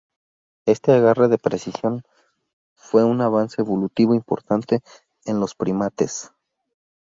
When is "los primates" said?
5.39-6.31